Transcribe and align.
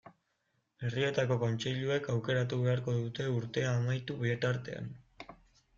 Herrietako 0.87 1.37
kontseiluek 1.43 2.09
aukeratu 2.15 2.61
beharko 2.65 2.97
dute 3.03 3.29
urtea 3.37 3.71
amaitu 3.77 4.21
bitartean. 4.27 4.91